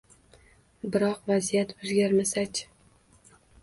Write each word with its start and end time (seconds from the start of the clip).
Biroq 0.95 1.21
vaziyat 1.33 1.77
o‘zgarmasachi? 1.79 2.69